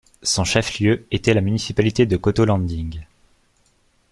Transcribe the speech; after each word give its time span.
Son 0.23 0.43
chef-lieu 0.45 1.05
était 1.11 1.35
la 1.35 1.41
municipalité 1.41 2.07
de 2.07 2.17
Coteau-Landing. 2.17 3.01